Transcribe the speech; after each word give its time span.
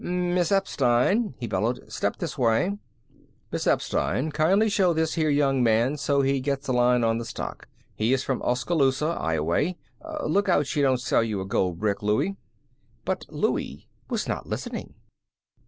"Miss 0.03 0.51
Epstein!" 0.51 1.35
he 1.37 1.45
bellowed, 1.45 1.83
"step 1.93 2.17
this 2.17 2.35
way! 2.35 2.75
Miss 3.51 3.67
Epstein, 3.67 4.31
kindly 4.31 4.67
show 4.67 4.93
this 4.93 5.13
here 5.13 5.29
young 5.29 5.61
man 5.61 5.95
so 5.95 6.23
he 6.23 6.39
gets 6.39 6.67
a 6.67 6.73
line 6.73 7.03
on 7.03 7.19
the 7.19 7.23
stock. 7.23 7.67
He 7.93 8.11
is 8.11 8.23
from 8.23 8.41
Oskaloosa, 8.41 9.15
Ioway. 9.21 9.77
Look 10.25 10.49
out 10.49 10.65
she 10.65 10.81
don't 10.81 10.97
sell 10.99 11.21
you 11.23 11.39
a 11.39 11.45
gold 11.45 11.77
brick, 11.77 12.01
Louie." 12.01 12.35
But 13.05 13.25
Louie 13.29 13.87
was 14.09 14.27
not 14.27 14.47
listening. 14.47 14.95